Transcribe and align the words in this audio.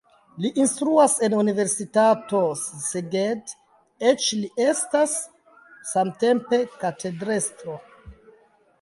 Li 0.43 0.49
instruas 0.61 1.17
en 1.27 1.35
universitato 1.39 2.41
Szeged, 2.63 3.55
eĉ 4.15 4.27
li 4.41 4.51
estas 4.71 5.17
samtempe 5.95 6.65
katedrestro. 6.85 7.83